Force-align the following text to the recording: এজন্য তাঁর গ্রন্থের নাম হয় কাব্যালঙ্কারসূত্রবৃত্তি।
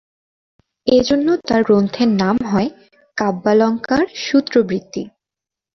এজন্য 0.87 1.27
তাঁর 1.47 1.61
গ্রন্থের 1.63 2.09
নাম 2.21 2.37
হয় 2.45 2.69
কাব্যালঙ্কারসূত্রবৃত্তি। 3.17 5.01